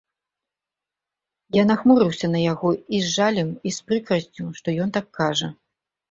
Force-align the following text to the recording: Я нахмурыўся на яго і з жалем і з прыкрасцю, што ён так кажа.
Я 1.57 1.63
нахмурыўся 1.71 2.27
на 2.35 2.39
яго 2.53 2.69
і 2.99 3.01
з 3.03 3.07
жалем 3.17 3.51
і 3.69 3.73
з 3.75 3.85
прыкрасцю, 3.91 4.43
што 4.61 4.67
ён 4.87 4.95
так 4.97 5.05
кажа. 5.19 5.51